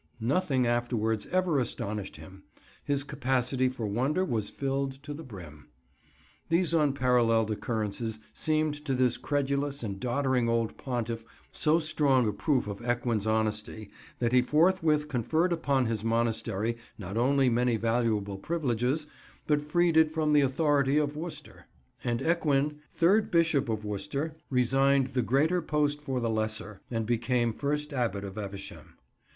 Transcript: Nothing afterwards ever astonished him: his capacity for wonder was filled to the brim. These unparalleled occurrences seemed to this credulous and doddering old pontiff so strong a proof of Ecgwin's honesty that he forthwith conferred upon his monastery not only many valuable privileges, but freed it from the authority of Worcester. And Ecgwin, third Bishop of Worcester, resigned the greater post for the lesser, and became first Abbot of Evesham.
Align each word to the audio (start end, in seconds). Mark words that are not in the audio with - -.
Nothing 0.19 0.65
afterwards 0.65 1.27
ever 1.27 1.59
astonished 1.59 2.15
him: 2.15 2.41
his 2.83 3.03
capacity 3.03 3.69
for 3.69 3.85
wonder 3.85 4.25
was 4.25 4.49
filled 4.49 4.93
to 5.03 5.13
the 5.13 5.21
brim. 5.21 5.67
These 6.49 6.73
unparalleled 6.73 7.51
occurrences 7.51 8.17
seemed 8.33 8.73
to 8.85 8.95
this 8.95 9.15
credulous 9.17 9.83
and 9.83 9.99
doddering 9.99 10.49
old 10.49 10.75
pontiff 10.75 11.23
so 11.51 11.77
strong 11.77 12.27
a 12.27 12.33
proof 12.33 12.65
of 12.65 12.81
Ecgwin's 12.81 13.27
honesty 13.27 13.91
that 14.17 14.31
he 14.33 14.41
forthwith 14.41 15.07
conferred 15.07 15.53
upon 15.53 15.85
his 15.85 16.03
monastery 16.03 16.77
not 16.97 17.15
only 17.15 17.47
many 17.47 17.77
valuable 17.77 18.39
privileges, 18.39 19.05
but 19.45 19.61
freed 19.61 19.95
it 19.95 20.09
from 20.11 20.33
the 20.33 20.41
authority 20.41 20.97
of 20.97 21.15
Worcester. 21.15 21.67
And 22.03 22.21
Ecgwin, 22.23 22.79
third 22.91 23.29
Bishop 23.29 23.69
of 23.69 23.85
Worcester, 23.85 24.35
resigned 24.49 25.09
the 25.09 25.21
greater 25.21 25.61
post 25.61 26.01
for 26.01 26.19
the 26.19 26.27
lesser, 26.27 26.81
and 26.89 27.05
became 27.05 27.53
first 27.53 27.93
Abbot 27.93 28.23
of 28.23 28.39
Evesham. 28.39 28.95